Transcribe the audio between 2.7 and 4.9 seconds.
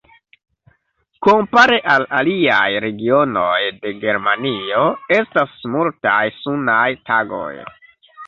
regionoj de Germanio